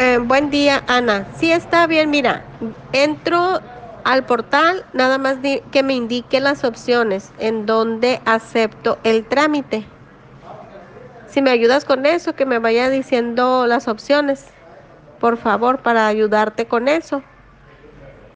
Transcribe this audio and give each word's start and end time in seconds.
Eh, 0.00 0.16
buen 0.16 0.48
día, 0.48 0.82
Ana. 0.86 1.26
Sí, 1.38 1.52
está 1.52 1.86
bien, 1.86 2.08
mira, 2.08 2.42
entro 2.94 3.60
al 4.02 4.24
portal, 4.24 4.82
nada 4.94 5.18
más 5.18 5.36
que 5.70 5.82
me 5.82 5.92
indique 5.92 6.40
las 6.40 6.64
opciones 6.64 7.28
en 7.38 7.66
donde 7.66 8.18
acepto 8.24 8.96
el 9.04 9.26
trámite. 9.26 9.84
Si 11.28 11.42
me 11.42 11.50
ayudas 11.50 11.84
con 11.84 12.06
eso, 12.06 12.34
que 12.34 12.46
me 12.46 12.58
vaya 12.58 12.88
diciendo 12.88 13.66
las 13.66 13.88
opciones, 13.88 14.46
por 15.20 15.36
favor, 15.36 15.80
para 15.80 16.06
ayudarte 16.06 16.64
con 16.64 16.88
eso. 16.88 17.22